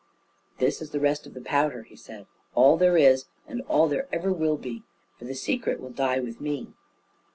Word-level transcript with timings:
"This 0.57 0.81
is 0.81 0.89
the 0.89 0.99
rest 0.99 1.27
of 1.27 1.35
the 1.35 1.41
powder," 1.41 1.83
he 1.83 1.95
said, 1.95 2.25
"all 2.55 2.75
there 2.75 2.97
is, 2.97 3.25
and 3.47 3.61
all 3.67 3.87
there 3.87 4.07
ever 4.11 4.33
will 4.33 4.57
be, 4.57 4.81
for 5.19 5.25
the 5.25 5.35
secret 5.35 5.79
will 5.79 5.91
die 5.91 6.19
with 6.19 6.41
me." 6.41 6.73